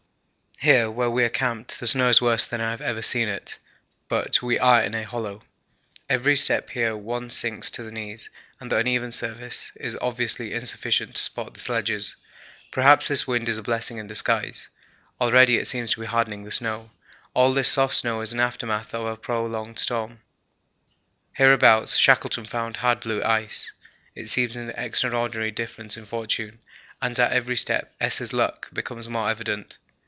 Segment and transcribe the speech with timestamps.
[0.63, 3.57] Here where we are camped the snow is worse than I have ever seen it,
[4.07, 5.41] but we are in a hollow.
[6.07, 8.29] Every step here one sinks to the knees
[8.59, 12.15] and the uneven surface is obviously insufficient to support the sledges.
[12.69, 14.69] Perhaps this wind is a blessing in disguise,
[15.19, 16.91] already it seems to be hardening the snow.
[17.33, 20.19] All this soft snow is an aftermath of our prolonged storm.
[21.33, 23.71] Hereabouts Shackleton found hard blue ice.
[24.13, 26.59] It seems an extraordinary difference in fortune,
[27.01, 29.79] and at every step S.'s luck becomes more evident.